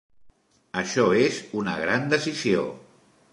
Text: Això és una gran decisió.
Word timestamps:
Això 0.81 1.03
és 1.25 1.37
una 1.61 1.77
gran 1.83 2.09
decisió. 2.15 2.65